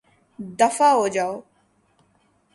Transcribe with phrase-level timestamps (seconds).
[0.59, 1.35] دفعہ ہو جائو